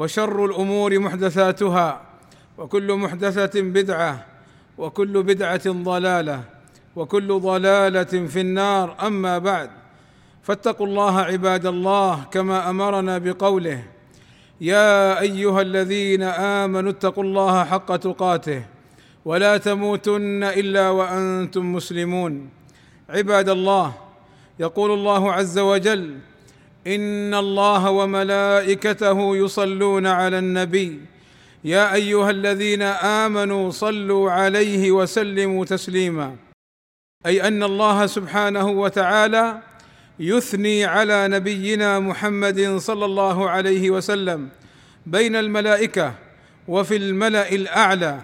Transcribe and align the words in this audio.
وشر 0.00 0.44
الأمور 0.44 0.98
محدثاتها 0.98 2.00
وكل 2.58 2.88
محدثة 2.94 3.60
بدعة 3.60 4.26
وكل 4.78 5.22
بدعة 5.22 5.66
ضلالة 5.66 6.40
وكل 6.96 7.28
ضلالة 7.40 8.12
في 8.32 8.40
النار. 8.40 8.96
أما 9.06 9.38
بعد 9.38 9.70
فاتقوا 10.42 10.86
الله 10.86 11.20
عباد 11.20 11.66
الله 11.66 12.24
كما 12.32 12.70
أمرنا 12.70 13.18
بقوله 13.18 13.82
يا 14.60 15.20
أيها 15.20 15.60
الذين 15.60 16.22
آمنوا 16.62 16.90
اتقوا 16.90 17.24
الله 17.24 17.64
حق 17.64 17.96
تقاته 17.96 18.62
ولا 19.24 19.56
تموتن 19.56 20.44
إلا 20.44 20.90
وأنتم 20.90 21.72
مسلمون. 21.72 22.48
عباد 23.08 23.48
الله 23.48 23.92
يقول 24.60 24.90
الله 24.90 25.32
عز 25.32 25.58
وجل 25.58 26.18
إن 26.86 27.34
الله 27.34 27.90
وملائكته 27.90 29.36
يصلون 29.36 30.06
على 30.06 30.38
النبي. 30.38 31.00
يا 31.64 31.94
أيها 31.94 32.30
الذين 32.30 32.82
آمنوا 33.22 33.70
صلوا 33.70 34.30
عليه 34.30 34.90
وسلموا 34.90 35.64
تسليما. 35.64 36.36
أي 37.26 37.48
أن 37.48 37.62
الله 37.62 38.06
سبحانه 38.06 38.68
وتعالى 38.68 39.62
يثني 40.18 40.84
على 40.84 41.28
نبينا 41.28 41.98
محمد 41.98 42.76
صلى 42.76 43.04
الله 43.04 43.50
عليه 43.50 43.90
وسلم 43.90 44.48
بين 45.06 45.36
الملائكة 45.36 46.14
وفي 46.68 46.96
الملأ 46.96 47.48
الأعلى 47.52 48.20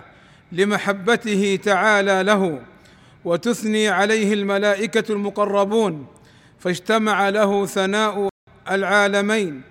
لمحبته 0.53 1.59
تعالى 1.63 2.23
له 2.23 2.61
وتثني 3.25 3.89
عليه 3.89 4.33
الملائكة 4.33 5.13
المقربون 5.13 6.07
فاجتمع 6.59 7.29
له 7.29 7.67
ثناء 7.67 8.29
العالمين 8.71 9.63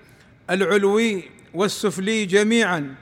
العلوي 0.49 1.23
والسفلي 1.53 2.25
جميعا. 2.25 2.95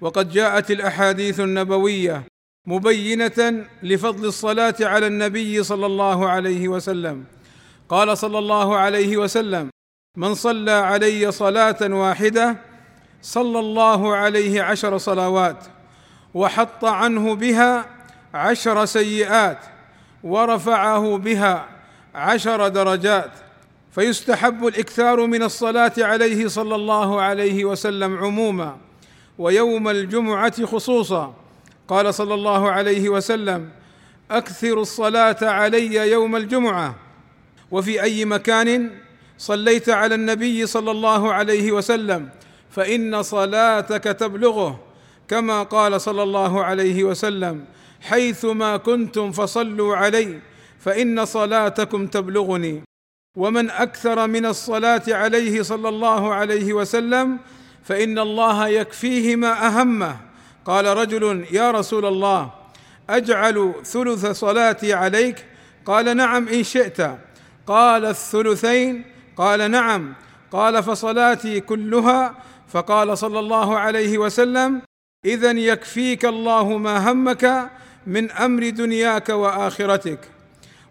وقد 0.00 0.30
جاءت 0.30 0.70
الأحاديث 0.70 1.40
النبوية 1.40 2.22
مبينة 2.66 3.64
لفضل 3.82 4.24
الصلاة 4.26 4.74
على 4.80 5.06
النبي 5.06 5.62
صلى 5.62 5.86
الله 5.86 6.28
عليه 6.28 6.68
وسلم. 6.68 7.24
قال 7.88 8.18
صلى 8.18 8.38
الله 8.38 8.76
عليه 8.76 9.16
وسلم 9.16 9.70
من 10.16 10.34
صلى 10.34 10.70
علي 10.70 11.32
صلاة 11.32 11.76
واحدة 11.82 12.56
صلى 13.22 13.58
الله 13.58 14.16
عليه 14.16 14.62
عشر 14.62 14.98
صلوات 14.98 15.64
وحط 16.34 16.84
عنه 16.84 17.34
بها 17.34 17.86
عشر 18.34 18.84
سيئات 18.84 19.58
ورفعه 20.22 21.18
بها 21.18 21.68
عشر 22.14 22.68
درجات 22.68 23.30
فيستحب 23.98 24.66
الإكثار 24.66 25.26
من 25.26 25.42
الصلاة 25.42 25.92
عليه 25.98 26.48
صلى 26.48 26.74
الله 26.74 27.20
عليه 27.20 27.64
وسلم 27.64 28.18
عموما 28.18 28.76
ويوم 29.38 29.88
الجمعة 29.88 30.66
خصوصا. 30.66 31.34
قال 31.88 32.14
صلى 32.14 32.34
الله 32.34 32.70
عليه 32.70 33.08
وسلم 33.08 33.70
اكثروا 34.30 34.82
الصلاة 34.82 35.36
علي 35.42 36.10
يوم 36.10 36.36
الجمعة. 36.36 36.94
وفي 37.70 38.02
أي 38.02 38.24
مكان 38.24 38.90
صليت 39.38 39.88
على 39.88 40.14
النبي 40.14 40.66
صلى 40.66 40.90
الله 40.90 41.32
عليه 41.32 41.72
وسلم 41.72 42.28
فإن 42.70 43.22
صلاتك 43.22 44.04
تبلغه 44.04 44.80
كما 45.28 45.62
قال 45.62 46.00
صلى 46.00 46.22
الله 46.22 46.64
عليه 46.64 47.04
وسلم 47.04 47.64
حيثما 48.00 48.76
كنتم 48.76 49.32
فصلوا 49.32 49.96
علي 49.96 50.38
فإن 50.78 51.24
صلاتكم 51.24 52.06
تبلغني. 52.06 52.87
ومن 53.38 53.70
أكثر 53.70 54.26
من 54.26 54.46
الصلاة 54.46 55.02
عليه 55.08 55.62
صلى 55.62 55.88
الله 55.88 56.34
عليه 56.34 56.72
وسلم 56.72 57.38
فإن 57.84 58.18
الله 58.18 58.68
يكفيه 58.68 59.36
ما 59.36 59.66
اهمه 59.66 60.16
قال 60.64 60.86
رجل 60.86 61.46
يا 61.50 61.70
رسول 61.70 62.06
الله 62.06 62.50
أجعل 63.10 63.74
ثلث 63.84 64.26
صلاتي 64.26 64.92
عليك؟ 64.94 65.44
قال 65.86 66.16
نعم 66.16 66.48
إن 66.48 66.62
شئت. 66.62 67.00
قال 67.66 68.04
الثلثين؟ 68.04 69.04
قال 69.36 69.70
نعم. 69.70 70.14
قال 70.52 70.82
فصلاتي 70.82 71.60
كلها؟ 71.60 72.34
فقال 72.68 73.18
صلى 73.18 73.38
الله 73.38 73.78
عليه 73.78 74.18
وسلم 74.18 74.82
اذا 75.24 75.50
يكفيك 75.50 76.24
الله 76.24 76.78
ما 76.78 77.12
همك 77.12 77.70
من 78.06 78.30
أمر 78.30 78.68
دنياك 78.68 79.28
وآخرتك. 79.28 80.37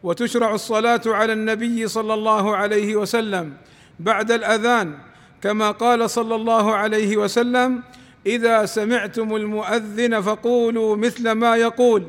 وتشرع 0.03 0.53
الصلاة 0.53 1.01
على 1.05 1.33
النبي 1.33 1.87
صلى 1.87 2.13
الله 2.13 2.55
عليه 2.55 2.95
وسلم 2.95 3.53
بعد 3.99 4.31
الأذان 4.31 4.97
كما 5.41 5.71
قال 5.71 6.09
صلى 6.09 6.35
الله 6.35 6.75
عليه 6.75 7.17
وسلم 7.17 7.83
إذا 8.25 8.65
سمعتم 8.65 9.35
المؤذن 9.35 10.21
فقولوا 10.21 10.95
مثل 10.95 11.31
ما 11.31 11.55
يقول 11.55 12.03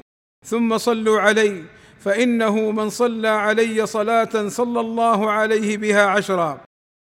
ثم 0.46 0.78
صلوا 0.78 1.20
علي 1.20 1.64
فإنه 2.00 2.70
من 2.70 2.90
صلى 2.90 3.28
علي 3.28 3.86
صلاة 3.86 4.48
صلى 4.48 4.80
الله 4.80 5.30
عليه 5.30 5.76
بها 5.76 6.06
عشرا. 6.06 6.60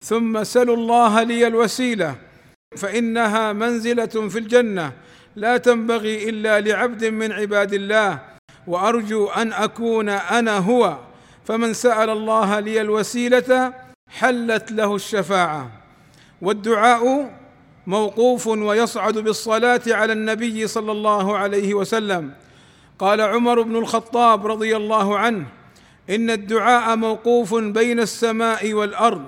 ثم 0.06 0.44
سلوا 0.44 0.76
الله 0.76 1.24
لي 1.24 1.48
الوسيلة 1.48 2.16
فإنها 2.78 3.54
منزلة 3.54 4.06
في 4.06 4.40
الجنة 4.40 4.94
لا 5.36 5.58
تنبغي 5.58 6.30
إلا 6.30 6.60
لعبد 6.62 7.06
من 7.06 7.32
عباد 7.32 7.74
الله 7.74 8.29
وأرجو 8.70 9.28
أن 9.28 9.54
أكون 9.54 10.10
أنا 10.10 10.58
هو 10.58 10.98
فمن 11.46 11.74
سأل 11.74 12.10
الله 12.10 12.60
لي 12.60 12.82
الوسيلة 12.82 13.74
حلت 14.10 14.72
له 14.72 14.96
الشفاعة. 14.96 15.72
والدعاء 16.42 17.34
موقوف 17.88 18.48
ويصعد 18.48 19.18
بالصلاة 19.18 19.82
على 19.88 20.14
النبي 20.14 20.68
صلى 20.68 20.92
الله 20.92 21.38
عليه 21.38 21.74
وسلم. 21.74 22.34
قال 23.00 23.22
عمر 23.22 23.62
بن 23.62 23.76
الخطاب 23.76 24.48
رضي 24.48 24.78
الله 24.78 25.18
عنه 25.18 25.46
إن 26.10 26.30
الدعاء 26.30 26.96
موقوف 26.96 27.56
بين 27.56 28.00
السماء 28.00 28.74
والأرض 28.74 29.24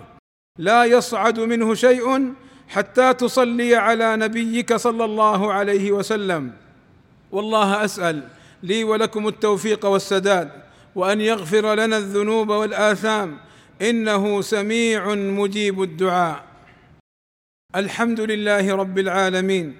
لا 0.58 0.86
يصعد 0.86 1.40
منه 1.40 1.74
شيء 1.74 2.34
حتى 2.70 3.14
تصلي 3.14 3.76
على 3.76 4.16
نبيك 4.16 4.76
صلى 4.76 5.06
الله 5.06 5.54
عليه 5.54 5.92
وسلم. 5.92 6.52
والله 7.32 7.86
أسأل 7.86 8.24
لي 8.64 8.84
ولكم 8.84 9.28
التوفيق 9.28 9.86
والسداد 9.86 10.50
وأن 10.96 11.22
يغفر 11.22 11.74
لنا 11.74 11.98
الذنوب 11.98 12.50
والآثام. 12.50 13.38
إنه 13.82 14.42
سميع 14.42 15.16
مجيب 15.16 15.82
الدعاء. 15.82 16.44
الحمد 17.76 18.20
لله 18.20 18.76
رب 18.76 19.00
العالمين 19.00 19.76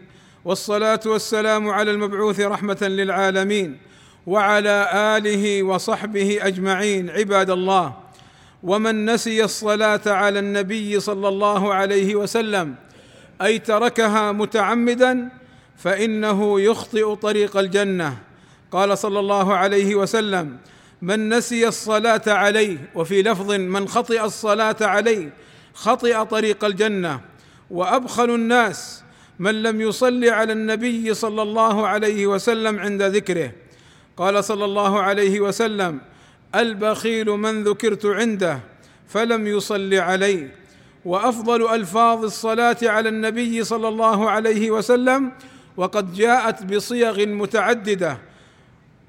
والصلاة 0.46 1.00
والسلام 1.06 1.70
على 1.70 1.92
المبعوث 1.92 2.40
رحمة 2.40 2.78
للعالمين 2.82 3.78
وعلى 4.28 4.90
آله 5.18 5.64
وصحبه 5.64 6.40
أجمعين 6.42 7.10
عباد 7.10 7.50
الله. 7.50 7.94
ومن 8.64 9.06
نسي 9.06 9.44
الصلاة 9.44 10.02
على 10.08 10.40
النبي 10.40 11.00
صلى 11.00 11.28
الله 11.28 11.74
عليه 11.74 12.16
وسلم 12.16 12.76
أي 13.42 13.60
تركها 13.60 14.32
متعمدا 14.32 15.30
فإنه 15.78 16.62
يخطئ 16.62 17.16
طريق 17.16 17.58
الجنة. 17.58 18.18
قال 18.72 18.98
صلى 18.98 19.20
الله 19.20 19.54
عليه 19.54 19.96
وسلم 19.96 20.58
من 21.02 21.30
نسي 21.30 21.68
الصلاة 21.68 22.22
عليه 22.28 22.78
وفي 22.96 23.22
لفظ 23.22 23.52
من 23.52 23.88
خطئ 23.88 24.24
الصلاة 24.26 24.76
عليه 24.82 25.34
خطئ 25.74 26.26
طريق 26.26 26.66
الجنة 26.66 27.22
وأبخل 27.72 28.30
الناس 28.30 29.04
من 29.40 29.64
لم 29.64 29.82
يصلي 29.82 30.30
على 30.30 30.54
النبي 30.54 31.14
صلى 31.14 31.42
الله 31.42 31.88
عليه 31.88 32.28
وسلم 32.28 32.80
عند 32.80 33.02
ذكره. 33.02 33.52
قال 34.18 34.44
صلى 34.44 34.66
الله 34.66 35.02
عليه 35.02 35.40
وسلم 35.40 36.00
البخيل 36.56 37.30
من 37.30 37.64
ذكرت 37.64 38.06
عنده 38.06 38.60
فلم 39.08 39.48
يصل 39.48 39.94
علي 39.94 40.50
وأفضل 41.06 41.74
ألفاظ 41.76 42.24
الصلاة 42.24 42.78
على 42.84 43.10
النبي 43.10 43.64
صلى 43.64 43.88
الله 43.88 44.30
عليه 44.30 44.72
وسلم 44.72 45.32
وقد 45.78 46.14
جاءت 46.14 46.64
بصيغ 46.64 47.26
متعددة 47.26 48.18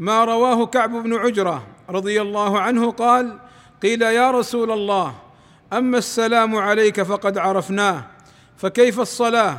ما 0.02 0.24
رواه 0.24 0.66
كعب 0.66 1.02
بن 1.02 1.14
عجرة 1.14 1.66
رضي 1.90 2.22
الله 2.22 2.60
عنه 2.60 2.90
قال 2.90 3.38
قيل 3.82 4.02
يا 4.02 4.30
رسول 4.30 4.70
الله 4.70 5.14
أما 5.72 5.98
السلام 5.98 6.56
عليك 6.56 7.02
فقد 7.02 7.38
عرفناه 7.38 8.04
فكيف 8.56 9.00
الصلاة؟ 9.00 9.58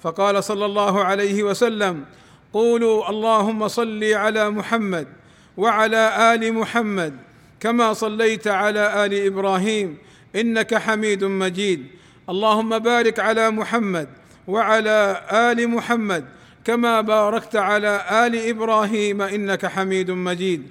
فقال 0.00 0.44
صلى 0.44 0.64
الله 0.64 1.04
عليه 1.04 1.42
وسلم 1.42 2.04
قولوا 2.52 3.10
اللهم 3.10 3.68
صل 3.68 4.04
على 4.04 4.50
محمد 4.50 5.08
وعلى 5.56 6.34
آل 6.34 6.52
محمد 6.52 7.16
كما 7.60 7.92
صليت 7.92 8.48
على 8.48 9.04
آل 9.04 9.26
إبراهيم 9.26 9.98
إنك 10.36 10.74
حميد 10.74 11.24
مجيد. 11.24 11.86
اللهم 12.28 12.78
بارك 12.78 13.20
على 13.20 13.50
محمد 13.50 14.08
وعلى 14.48 15.22
آل 15.32 15.68
محمد 15.68 16.24
كما 16.64 17.00
باركت 17.00 17.56
على 17.56 18.04
آل 18.26 18.48
إبراهيم 18.48 19.22
إنك 19.22 19.66
حميد 19.66 20.10
مجيد. 20.10 20.62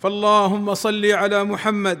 فاللهم 0.00 0.74
صل 0.74 1.06
على 1.06 1.44
محمد 1.44 1.98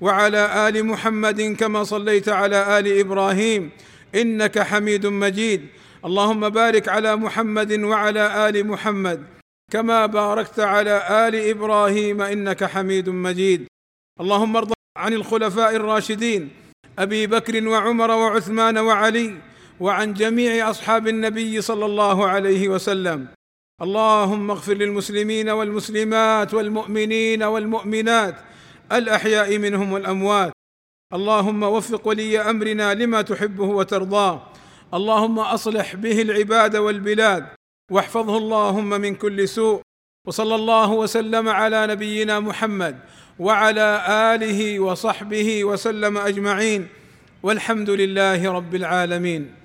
وعلى 0.00 0.68
آل 0.68 0.86
محمد 0.86 1.42
كما 1.42 1.84
صليت 1.84 2.28
على 2.28 2.78
آل 2.78 2.98
إبراهيم 2.98 3.70
إنك 4.14 4.58
حميد 4.58 5.06
مجيد. 5.06 5.66
اللهم 6.04 6.48
بارك 6.48 6.88
على 6.88 7.16
محمد 7.16 7.72
وعلى 7.72 8.48
آل 8.48 8.66
محمد 8.66 9.24
كما 9.72 10.06
باركت 10.06 10.60
على 10.60 11.28
آل 11.28 11.34
إبراهيم 11.50 12.22
إنك 12.22 12.64
حميد 12.64 13.08
مجيد. 13.08 13.66
اللهم 14.20 14.56
ارض 14.56 14.72
عن 14.96 15.12
الخلفاء 15.12 15.76
الراشدين 15.76 16.50
أبي 16.98 17.26
بكر 17.26 17.68
وعمر 17.68 18.10
وعثمان 18.10 18.78
وعلي 18.78 19.34
وعن 19.80 20.14
جميع 20.14 20.70
أصحاب 20.70 21.08
النبي 21.08 21.60
صلى 21.60 21.84
الله 21.86 22.26
عليه 22.26 22.68
وسلم. 22.68 23.26
اللهم 23.82 24.50
اغفر 24.50 24.74
للمسلمين 24.74 25.48
والمسلمات 25.48 26.54
والمؤمنين 26.54 27.42
والمؤمنات 27.42 28.34
الأحياء 28.92 29.58
منهم 29.58 29.92
والأموات. 29.92 30.52
اللهم 31.12 31.62
وفق 31.62 32.08
ولي 32.08 32.40
أمرنا 32.40 32.94
لما 32.94 33.22
تحبه 33.22 33.64
وترضاه. 33.64 34.42
اللهم 34.94 35.38
أصلح 35.38 35.94
به 35.94 36.22
العباد 36.22 36.76
والبلاد. 36.76 37.46
واحفظه 37.90 38.38
اللهم 38.38 38.88
من 38.88 39.14
كل 39.14 39.48
سوء. 39.48 39.80
وصلى 40.26 40.54
الله 40.54 40.90
وسلم 40.90 41.48
على 41.48 41.86
نبينا 41.86 42.40
محمد 42.40 42.98
وعلى 43.38 43.88
آله 44.34 44.80
وصحبه 44.80 45.64
وسلم 45.64 46.18
أجمعين. 46.18 46.88
والحمد 47.42 47.90
لله 47.90 48.52
رب 48.52 48.74
العالمين. 48.74 49.63